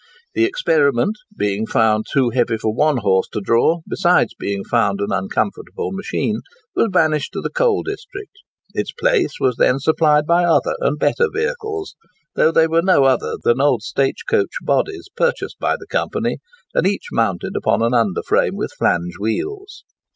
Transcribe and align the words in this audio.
"The 0.33 0.45
Experiment" 0.45 1.15
being 1.37 1.67
found 1.67 2.07
too 2.11 2.31
heavy 2.31 2.57
for 2.57 2.73
one 2.73 2.97
horse 2.97 3.27
to 3.33 3.39
draw, 3.39 3.81
besides 3.87 4.33
being 4.33 4.63
found 4.63 4.99
an 4.99 5.11
uncomfortable 5.11 5.91
machine, 5.91 6.39
was 6.75 6.87
banished 6.91 7.33
to 7.33 7.39
the 7.39 7.51
coal 7.51 7.83
district. 7.83 8.31
Its 8.73 8.91
place 8.91 9.33
was 9.39 9.57
then 9.57 9.77
supplied 9.77 10.25
by 10.25 10.43
other 10.43 10.73
and 10.79 10.97
better 10.97 11.27
vehicles,—though 11.31 12.51
they 12.51 12.65
were 12.65 12.81
no 12.81 13.03
other 13.03 13.35
than 13.43 13.61
old 13.61 13.83
stage 13.83 14.23
coach 14.27 14.53
bodies 14.63 15.07
purchased 15.15 15.59
by 15.59 15.75
the 15.77 15.85
company, 15.85 16.39
and 16.73 16.87
each 16.87 17.09
mounted 17.11 17.55
upon 17.55 17.83
an 17.83 17.91
underframe 17.91 18.55
with 18.55 18.73
flange 18.79 19.19
wheels. 19.19 19.83